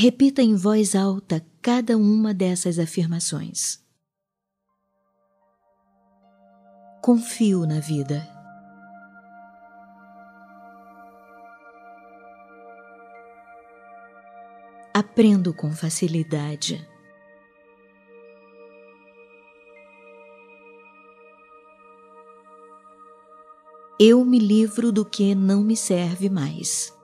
Repita 0.00 0.40
em 0.40 0.54
voz 0.54 0.94
alta 0.94 1.44
cada 1.60 1.96
uma 1.98 2.32
dessas 2.32 2.78
afirmações. 2.78 3.84
Confio 7.02 7.66
na 7.66 7.80
vida. 7.80 8.24
Aprendo 14.94 15.52
com 15.52 15.72
facilidade. 15.72 16.88
Eu 23.98 24.24
me 24.24 24.38
livro 24.38 24.92
do 24.92 25.04
que 25.04 25.34
não 25.34 25.64
me 25.64 25.76
serve 25.76 26.30
mais. 26.30 26.96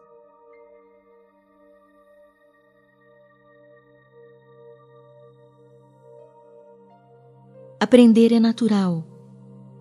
Aprender 7.85 8.33
é 8.33 8.41
natural 8.41 9.07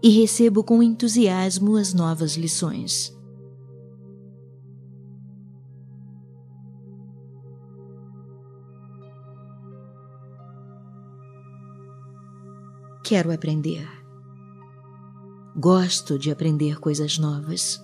e 0.04 0.10
recebo 0.10 0.62
com 0.62 0.84
entusiasmo 0.84 1.78
as 1.78 1.94
novas 1.94 2.34
lições. 2.34 3.18
Quero 13.06 13.32
aprender. 13.32 13.88
Gosto 15.56 16.20
de 16.20 16.30
aprender 16.30 16.82
coisas 16.82 17.18
novas. 17.18 17.82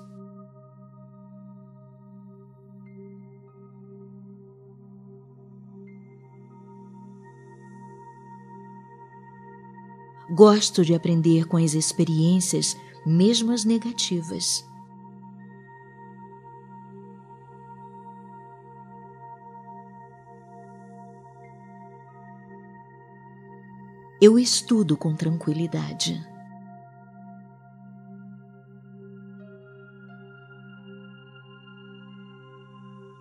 Gosto 10.40 10.86
de 10.86 10.96
aprender 10.96 11.46
com 11.48 11.58
as 11.58 11.74
experiências, 11.74 12.78
mesmo 13.06 13.52
as 13.52 13.66
negativas. 13.66 14.66
Eu 24.22 24.40
estudo 24.40 24.96
com 24.96 25.14
tranquilidade. 25.14 26.26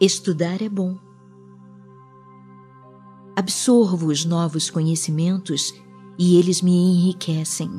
Estudar 0.00 0.62
é 0.62 0.68
bom. 0.68 0.96
Absorvo 3.34 4.06
os 4.06 4.24
novos 4.24 4.70
conhecimentos 4.70 5.74
e 6.18 6.36
eles 6.36 6.60
me 6.60 6.72
enriquecem. 6.72 7.70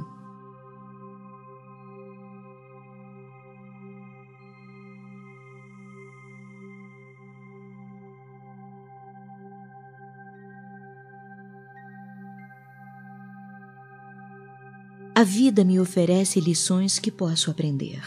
A 15.13 15.23
vida 15.23 15.65
me 15.65 15.77
oferece 15.81 16.39
lições 16.39 16.97
que 16.97 17.11
posso 17.11 17.51
aprender. 17.51 18.01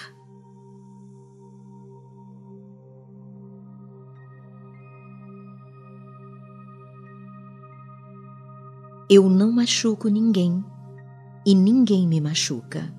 Eu 9.14 9.28
não 9.28 9.52
machuco 9.52 10.08
ninguém 10.08 10.64
e 11.44 11.54
ninguém 11.54 12.08
me 12.08 12.18
machuca. 12.18 12.90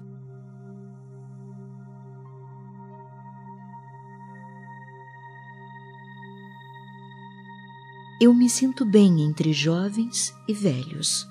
Eu 8.21 8.31
me 8.31 8.47
sinto 8.47 8.85
bem 8.85 9.23
entre 9.23 9.51
jovens 9.51 10.31
e 10.47 10.53
velhos. 10.53 11.27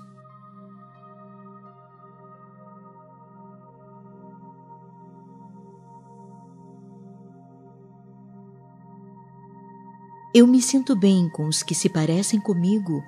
Eu 10.34 10.44
me 10.48 10.60
sinto 10.60 10.96
bem 10.96 11.28
com 11.28 11.46
os 11.46 11.62
que 11.62 11.72
se 11.72 11.88
parecem 11.88 12.40
comigo 12.40 13.00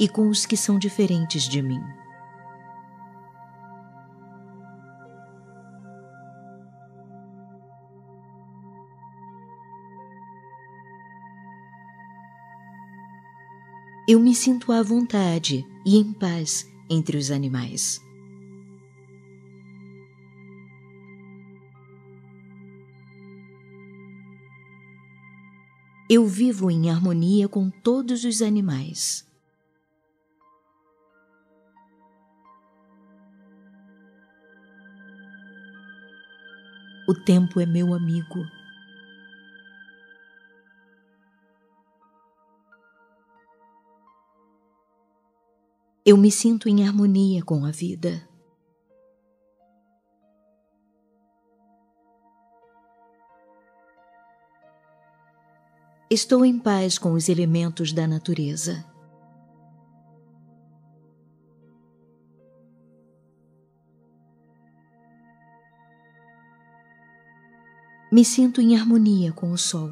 e 0.00 0.08
com 0.08 0.28
os 0.28 0.44
que 0.46 0.56
são 0.56 0.78
diferentes 0.78 1.44
de 1.44 1.62
mim. 1.62 1.82
Eu 14.06 14.20
me 14.20 14.34
sinto 14.34 14.70
à 14.70 14.82
vontade 14.82 15.66
e 15.86 15.96
em 15.96 16.12
paz 16.12 16.70
entre 16.90 17.16
os 17.16 17.30
animais. 17.30 18.04
Eu 26.06 26.26
vivo 26.26 26.70
em 26.70 26.90
harmonia 26.90 27.48
com 27.48 27.70
todos 27.70 28.24
os 28.24 28.42
animais. 28.42 29.26
O 37.06 37.12
tempo 37.12 37.60
é 37.60 37.66
meu 37.66 37.92
amigo. 37.92 38.46
Eu 46.06 46.16
me 46.16 46.30
sinto 46.30 46.66
em 46.68 46.86
harmonia 46.86 47.42
com 47.42 47.64
a 47.66 47.70
vida. 47.70 48.26
Estou 56.10 56.44
em 56.44 56.58
paz 56.58 56.98
com 56.98 57.12
os 57.12 57.28
elementos 57.28 57.92
da 57.92 58.06
natureza. 58.06 58.93
Me 68.14 68.24
sinto 68.24 68.60
em 68.60 68.78
harmonia 68.78 69.32
com 69.32 69.50
o 69.50 69.58
sol, 69.58 69.90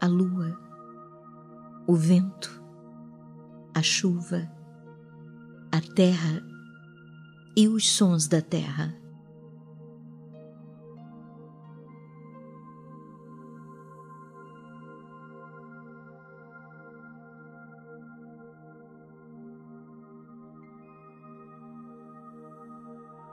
a 0.00 0.06
lua, 0.08 0.58
o 1.86 1.94
vento, 1.94 2.60
a 3.72 3.80
chuva, 3.80 4.50
a 5.70 5.80
terra 5.94 6.42
e 7.56 7.68
os 7.68 7.88
sons 7.88 8.26
da 8.26 8.42
terra. 8.42 8.92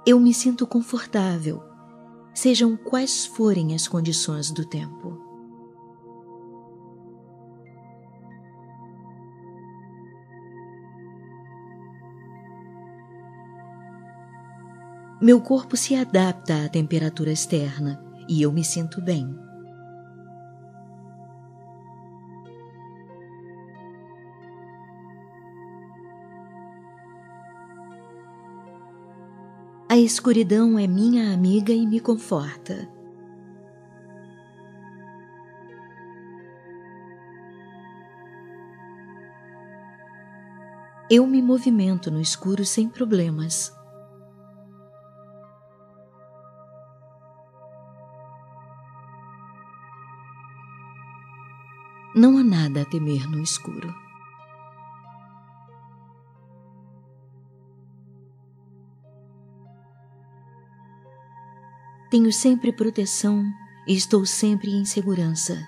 Eu 0.06 0.20
me 0.20 0.36
sinto 0.36 0.68
confortável 0.68 1.77
sejam 2.38 2.78
quais 2.78 3.26
forem 3.26 3.74
as 3.74 3.88
condições 3.88 4.52
do 4.52 4.64
tempo. 4.64 5.20
Meu 15.20 15.42
corpo 15.42 15.76
se 15.76 15.96
adapta 15.96 16.66
à 16.66 16.70
temperatura 16.70 17.32
externa 17.32 18.00
e 18.30 18.44
eu 18.44 18.52
me 18.52 18.64
sinto 18.64 19.02
bem. 19.02 19.47
A 29.98 30.00
escuridão 30.00 30.78
é 30.78 30.86
minha 30.86 31.34
amiga 31.34 31.74
e 31.74 31.88
me 31.88 32.00
conforta. 32.00 32.88
Eu 41.10 41.26
me 41.26 41.42
movimento 41.42 42.12
no 42.12 42.22
escuro 42.22 42.64
sem 42.64 42.88
problemas. 42.88 43.76
Não 52.14 52.38
há 52.38 52.44
nada 52.44 52.84
a 52.84 52.86
temer 52.86 53.28
no 53.28 53.42
escuro. 53.42 54.07
Tenho 62.10 62.32
sempre 62.32 62.72
proteção 62.72 63.44
e 63.86 63.94
estou 63.94 64.26
sempre 64.26 64.72
em 64.74 64.86
segurança. 64.86 65.68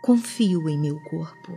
Confio 0.00 0.68
em 0.68 0.78
meu 0.78 0.98
corpo. 1.02 1.52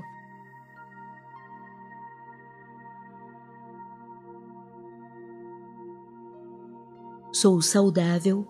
Sou 7.32 7.62
saudável, 7.62 8.48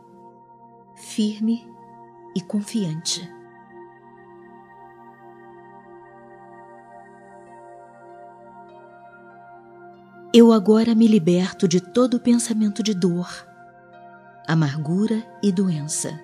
firme 0.96 1.72
e 2.36 2.42
confiante. 2.42 3.35
Eu 10.38 10.52
agora 10.52 10.94
me 10.94 11.08
liberto 11.08 11.66
de 11.66 11.80
todo 11.80 12.20
pensamento 12.20 12.84
de 12.84 12.94
dor, 12.94 13.30
amargura 14.46 15.26
e 15.42 15.50
doença. 15.50 16.20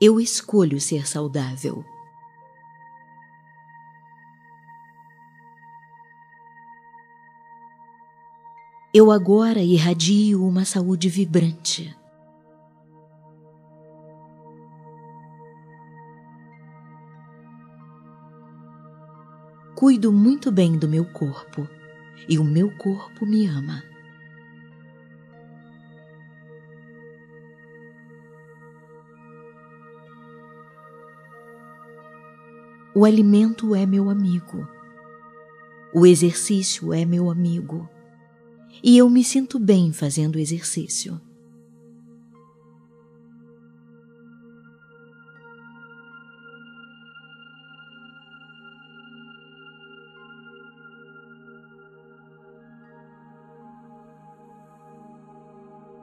Eu 0.00 0.18
escolho 0.18 0.80
ser 0.80 1.06
saudável. 1.06 1.84
Eu 8.94 9.12
agora 9.12 9.60
irradio 9.60 10.42
uma 10.42 10.64
saúde 10.64 11.10
vibrante. 11.10 11.99
Cuido 19.74 20.12
muito 20.12 20.50
bem 20.52 20.76
do 20.76 20.88
meu 20.88 21.04
corpo 21.04 21.66
e 22.28 22.38
o 22.38 22.44
meu 22.44 22.70
corpo 22.76 23.24
me 23.24 23.46
ama. 23.46 23.82
O 32.92 33.04
alimento 33.04 33.74
é 33.74 33.86
meu 33.86 34.10
amigo. 34.10 34.68
O 35.94 36.04
exercício 36.04 36.92
é 36.92 37.04
meu 37.04 37.30
amigo. 37.30 37.88
E 38.82 38.98
eu 38.98 39.08
me 39.08 39.24
sinto 39.24 39.58
bem 39.58 39.92
fazendo 39.92 40.38
exercício. 40.38 41.20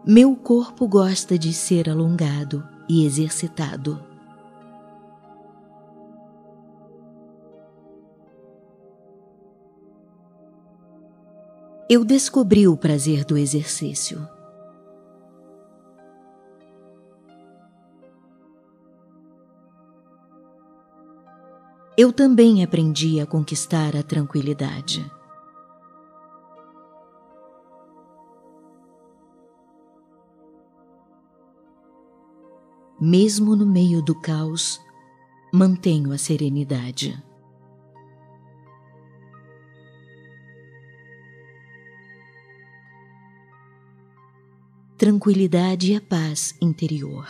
Meu 0.07 0.36
corpo 0.36 0.88
gosta 0.88 1.38
de 1.38 1.54
ser 1.54 1.89
alongado 1.89 2.63
e 2.88 3.06
exercitado. 3.06 4.07
eu 11.89 12.04
descobri 12.04 12.68
o 12.68 12.75
prazer 12.75 13.24
do 13.24 13.38
exercício. 13.38 14.27
Eu 21.98 22.12
também 22.12 22.63
aprendi 22.63 23.19
a 23.19 23.25
conquistar 23.25 23.95
a 23.95 24.04
tranquilidade. 24.04 25.09
Mesmo 32.99 33.55
no 33.55 33.65
meio 33.65 34.01
do 34.01 34.15
caos, 34.15 34.81
mantenho 35.53 36.11
a 36.11 36.17
serenidade. 36.17 37.23
tranquilidade 44.97 45.94
e 45.94 45.95
a 45.95 46.01
paz 46.01 46.55
interior. 46.59 47.29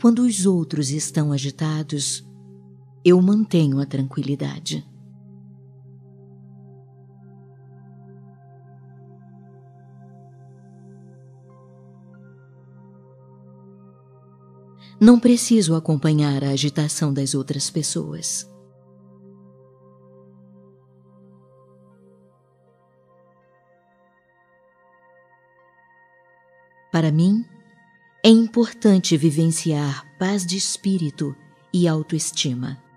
Quando 0.00 0.20
os 0.20 0.44
outros 0.44 0.90
estão 0.90 1.32
agitados, 1.32 2.24
eu 3.04 3.20
mantenho 3.22 3.80
a 3.80 3.86
tranquilidade. 3.86 4.86
Não 15.00 15.20
preciso 15.20 15.76
acompanhar 15.76 16.42
a 16.42 16.50
agitação 16.50 17.12
das 17.12 17.34
outras 17.34 17.70
pessoas. 17.70 18.50
Para 26.90 27.12
mim, 27.12 27.44
é 28.24 28.28
importante 28.28 29.16
vivenciar 29.16 30.04
paz 30.18 30.44
de 30.44 30.56
espírito 30.56 31.32
e 31.72 31.86
autoestima. 31.86 32.87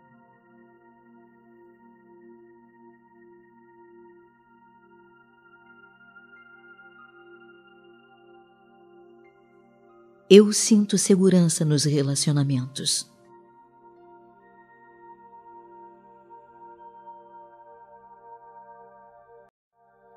Eu 10.33 10.54
sinto 10.54 10.97
segurança 10.97 11.66
nos 11.66 11.83
relacionamentos. 11.83 13.11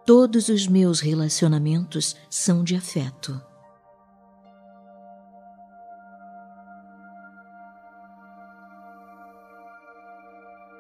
Todos 0.07 0.49
os 0.49 0.69
meus 0.69 1.01
relacionamentos 1.01 2.15
são 2.31 2.63
de 2.63 2.77
afeto. 2.77 3.43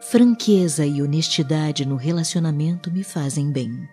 franqueza 0.01 0.87
e 0.87 1.03
honestidade 1.03 1.85
no 1.85 1.97
relacionamento 1.97 2.89
me 2.89 3.03
fazem 3.03 3.51
bem. 3.51 3.89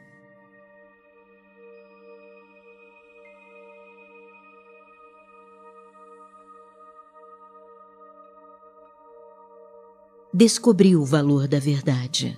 Descobri 10.44 10.96
o 10.96 11.06
valor 11.06 11.48
da 11.48 11.60
verdade. 11.60 12.36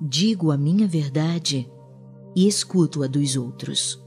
Digo 0.00 0.50
a 0.50 0.56
minha 0.56 0.88
verdade 0.88 1.70
e 2.34 2.48
escuto 2.48 3.02
a 3.02 3.06
dos 3.06 3.36
outros. 3.36 4.02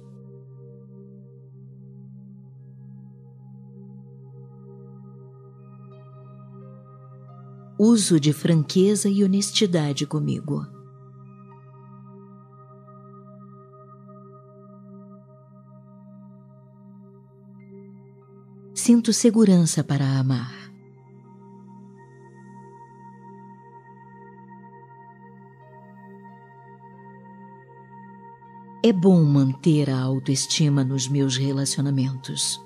uso 7.80 8.20
de 8.20 8.34
franqueza 8.34 9.08
e 9.08 9.24
honestidade 9.24 10.08
comigo. 10.08 10.77
sinto 18.88 19.12
segurança 19.12 19.84
para 19.84 20.18
amar. 20.18 20.72
É 28.82 28.94
bom 28.94 29.26
manter 29.26 29.90
a 29.90 30.00
autoestima 30.00 30.86
nos 30.86 31.06
meus 31.10 31.36
relacionamentos. 31.36 32.64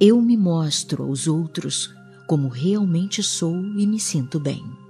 Eu 0.00 0.22
me 0.22 0.38
mostro 0.38 1.02
aos 1.02 1.26
outros 1.28 1.94
como 2.26 2.48
realmente 2.48 3.22
sou 3.22 3.54
e 3.54 3.86
me 3.86 4.00
sinto 4.00 4.40
bem. 4.40 4.89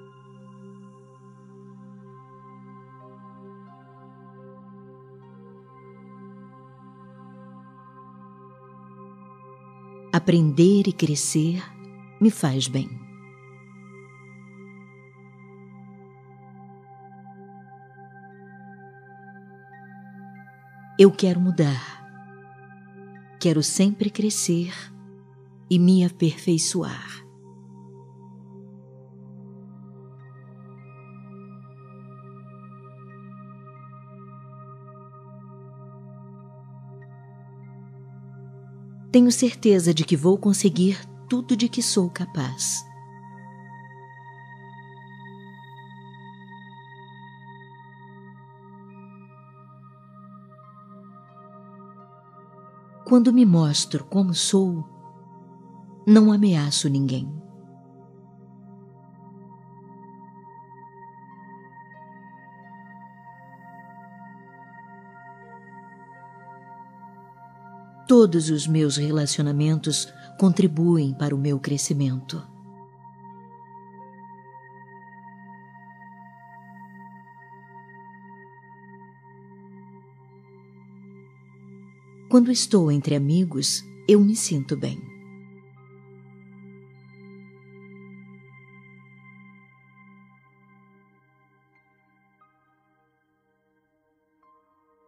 Aprender 10.30 10.86
e 10.86 10.92
crescer 10.92 11.60
me 12.20 12.30
faz 12.30 12.68
bem. 12.68 12.88
Eu 20.96 21.10
quero 21.10 21.40
mudar. 21.40 22.06
Quero 23.40 23.60
sempre 23.60 24.08
crescer 24.08 24.72
e 25.68 25.80
me 25.80 26.04
aperfeiçoar. 26.04 27.19
Tenho 39.12 39.32
certeza 39.32 39.92
de 39.92 40.04
que 40.04 40.16
vou 40.16 40.38
conseguir 40.38 41.04
tudo 41.28 41.56
de 41.56 41.68
que 41.68 41.82
sou 41.82 42.08
capaz. 42.08 42.84
Quando 53.04 53.32
me 53.32 53.44
mostro 53.44 54.04
como 54.04 54.32
sou, 54.32 54.84
não 56.06 56.30
ameaço 56.30 56.88
ninguém. 56.88 57.28
Todos 68.20 68.50
os 68.50 68.66
meus 68.66 68.98
relacionamentos 68.98 70.06
contribuem 70.38 71.14
para 71.14 71.34
o 71.34 71.38
meu 71.38 71.58
crescimento. 71.58 72.46
Quando 82.28 82.52
estou 82.52 82.92
entre 82.92 83.14
amigos, 83.14 83.82
eu 84.06 84.20
me 84.20 84.36
sinto 84.36 84.76
bem. 84.76 85.00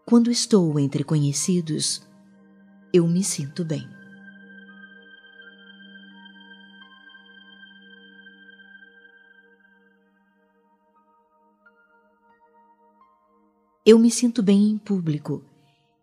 Quando 0.06 0.30
estou 0.30 0.80
entre 0.80 1.04
conhecidos, 1.04 2.10
eu 2.92 3.08
me 3.08 3.24
sinto 3.24 3.64
bem. 3.64 3.88
Eu 13.84 13.98
me 13.98 14.10
sinto 14.10 14.42
bem 14.42 14.70
em 14.70 14.78
público 14.78 15.42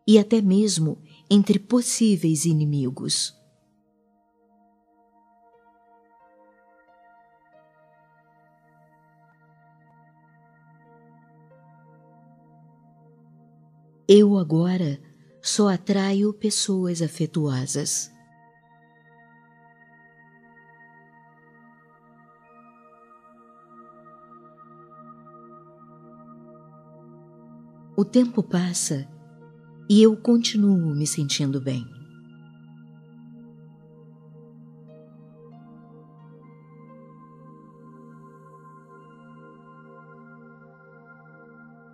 e 0.05 0.17
até 0.17 0.41
mesmo 0.41 1.01
entre 1.29 1.59
possíveis 1.59 2.43
inimigos. 2.43 3.37
Eu 14.07 14.39
agora 14.39 15.08
só 15.41 15.69
atraio 15.69 16.33
pessoas 16.33 17.01
afetuosas. 17.01 18.11
O 27.95 28.05
tempo 28.05 28.41
passa 28.41 29.07
e 29.89 30.01
eu 30.01 30.15
continuo 30.15 30.95
me 30.95 31.05
sentindo 31.05 31.59
bem. 31.59 31.85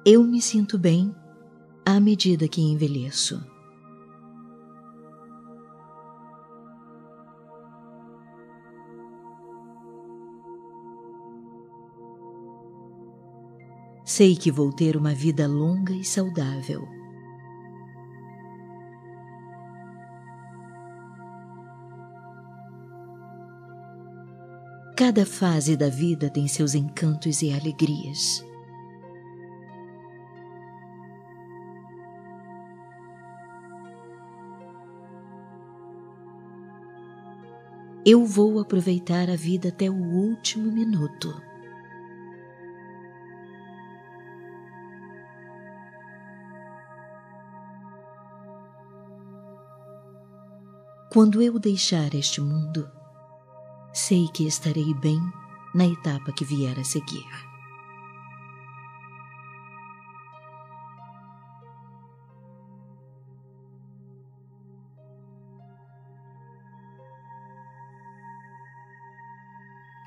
Eu 0.05 0.23
me 0.23 0.39
sinto 0.39 0.77
bem 0.77 1.11
à 1.85 1.99
medida 1.99 2.47
que 2.47 2.61
envelheço. 2.61 3.39
Sei 14.03 14.35
que 14.35 14.51
vou 14.51 14.71
ter 14.71 14.97
uma 14.97 15.13
vida 15.13 15.47
longa 15.47 15.93
e 15.93 16.03
saudável. 16.03 16.87
Cada 24.95 25.25
fase 25.25 25.75
da 25.75 25.89
vida 25.89 26.29
tem 26.29 26.47
seus 26.47 26.73
encantos 26.73 27.41
e 27.41 27.53
alegrias. 27.53 28.43
Eu 38.07 38.24
vou 38.24 38.59
aproveitar 38.59 39.31
a 39.31 39.35
vida 39.35 39.69
até 39.69 39.89
o 39.89 39.95
último 39.95 40.71
minuto. 40.71 41.33
Quando 51.12 51.41
eu 51.41 51.57
deixar 51.57 52.13
este 52.13 52.39
mundo, 52.41 52.88
sei 53.91 54.27
que 54.27 54.45
estarei 54.45 54.93
bem 54.93 55.19
na 55.74 55.88
etapa 55.88 56.31
que 56.31 56.45
vier 56.45 56.77
a 56.79 56.83
seguir. 56.83 57.54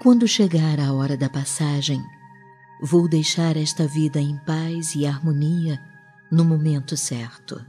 Quando 0.01 0.29
chegar 0.29 0.79
a 0.79 0.93
hora 0.93 1.17
da 1.17 1.29
passagem, 1.29 2.01
vou 2.81 3.09
deixar 3.09 3.57
esta 3.57 3.85
vida 3.85 4.21
em 4.21 4.39
paz 4.47 4.95
e 4.95 5.05
harmonia 5.05 5.77
no 6.31 6.45
momento 6.45 6.97
certo. 6.97 7.61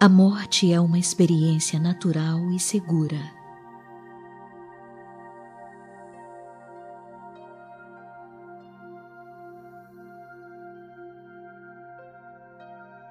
A 0.00 0.08
morte 0.08 0.72
é 0.72 0.80
uma 0.80 0.98
experiência 0.98 1.78
natural 1.78 2.50
e 2.52 2.58
segura. 2.58 3.45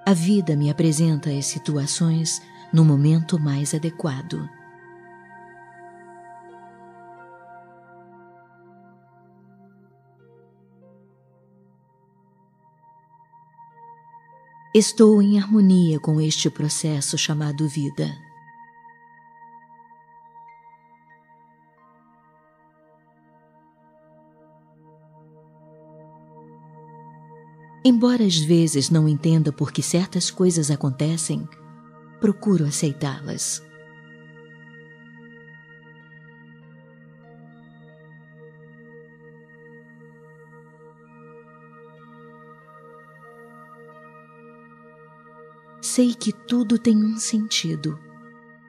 A 0.07 0.13
vida 0.13 0.55
me 0.55 0.69
apresenta 0.69 1.31
as 1.31 1.47
situações 1.47 2.39
no 2.71 2.85
momento 2.85 3.39
mais 3.39 3.73
adequado. 3.73 4.47
Estou 14.75 15.23
em 15.23 15.39
harmonia 15.39 15.99
com 15.99 16.21
este 16.21 16.51
processo 16.51 17.17
chamado 17.17 17.67
vida. 17.67 18.15
Embora 27.87 28.25
às 28.25 28.39
vezes 28.39 28.89
não 28.89 29.07
entenda 29.07 29.53
por 29.53 29.71
que 29.71 29.83
certas 29.83 30.31
coisas 30.31 30.71
acontecem, 30.71 31.47
procuro 32.19 32.65
aceitá-las. 32.65 33.61
Sei 45.79 46.15
que 46.15 46.33
tudo 46.33 46.79
tem 46.79 46.97
um 46.97 47.19
sentido 47.19 47.99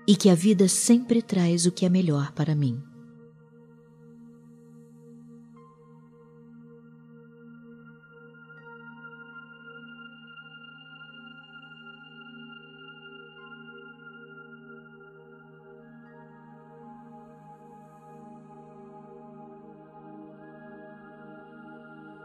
e 0.07 0.15
que 0.15 0.29
a 0.29 0.35
vida 0.35 0.69
sempre 0.69 1.23
traz 1.23 1.65
o 1.65 1.73
que 1.73 1.87
é 1.87 1.89
melhor 1.89 2.33
para 2.33 2.55
mim. 2.55 2.83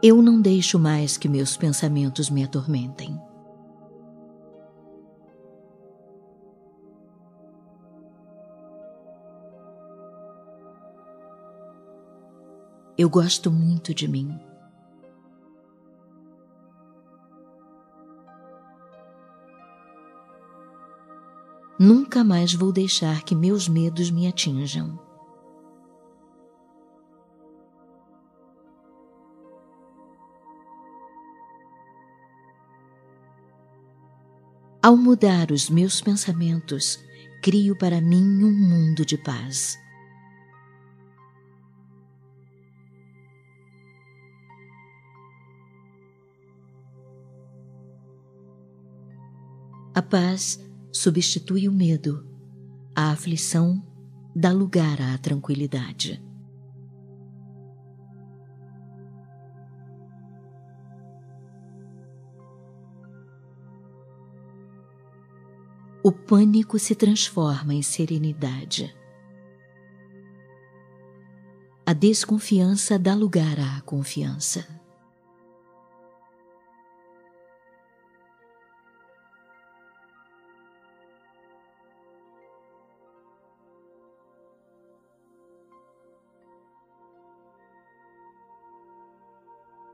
Eu 0.04 0.20
não 0.20 0.40
deixo 0.40 0.80
mais 0.80 1.16
que 1.16 1.28
meus 1.28 1.56
pensamentos 1.56 2.28
me 2.28 2.42
atormentem. 2.42 3.16
Eu 12.98 13.08
gosto 13.08 13.48
muito 13.48 13.94
de 13.94 14.08
mim. 14.08 14.36
Nunca 21.78 22.24
mais 22.24 22.52
vou 22.52 22.72
deixar 22.72 23.22
que 23.22 23.36
meus 23.36 23.68
medos 23.68 24.10
me 24.10 24.26
atinjam. 24.26 25.11
Ao 34.84 34.96
mudar 34.96 35.52
os 35.52 35.70
meus 35.70 36.00
pensamentos, 36.00 36.98
crio 37.40 37.76
para 37.76 38.00
mim 38.00 38.42
um 38.42 38.50
mundo 38.50 39.06
de 39.06 39.16
paz. 39.16 39.78
A 49.94 50.02
paz 50.02 50.58
substitui 50.92 51.68
o 51.68 51.72
medo, 51.72 52.26
a 52.92 53.12
aflição 53.12 53.80
dá 54.34 54.50
lugar 54.50 55.00
à 55.00 55.16
tranquilidade. 55.16 56.20
O 66.04 66.10
pânico 66.10 66.80
se 66.80 66.96
transforma 66.96 67.72
em 67.72 67.80
serenidade. 67.80 68.92
A 71.86 71.92
desconfiança 71.92 72.98
dá 72.98 73.14
lugar 73.14 73.56
à 73.60 73.80
confiança. 73.82 74.66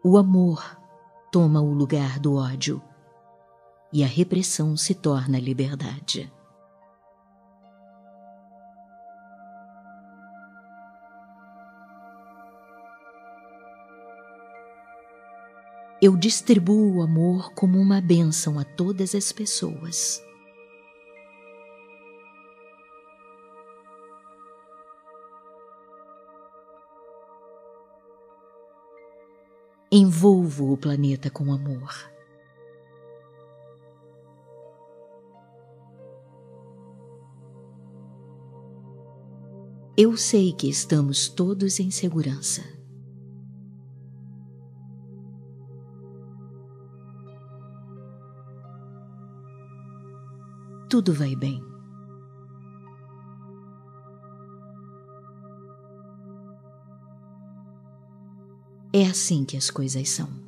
O 0.02 0.16
amor 0.16 0.80
toma 1.30 1.60
o 1.60 1.74
lugar 1.74 2.18
do 2.18 2.34
ódio 2.36 2.82
e 3.92 4.04
a 4.04 4.06
repressão 4.06 4.76
se 4.76 4.94
torna 4.94 5.38
liberdade. 5.38 6.30
Eu 16.00 16.16
distribuo 16.16 16.98
o 16.98 17.02
amor 17.02 17.52
como 17.54 17.76
uma 17.76 18.00
bênção 18.00 18.56
a 18.56 18.64
todas 18.64 19.16
as 19.16 19.32
pessoas. 19.32 20.22
Envolvo 29.90 30.72
o 30.72 30.76
planeta 30.76 31.30
com 31.30 31.52
amor. 31.52 32.17
Eu 40.00 40.16
sei 40.16 40.52
que 40.52 40.68
estamos 40.68 41.28
todos 41.28 41.80
em 41.80 41.90
segurança. 41.90 42.62
Tudo 50.88 51.12
vai 51.12 51.34
bem. 51.34 51.60
É 58.92 59.04
assim 59.04 59.44
que 59.44 59.56
as 59.56 59.68
coisas 59.68 60.08
são. 60.08 60.47